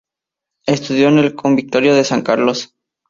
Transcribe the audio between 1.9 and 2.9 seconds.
de San Carlos.